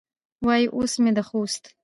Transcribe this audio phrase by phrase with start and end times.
[0.45, 1.63] وایي اوس مې د خوست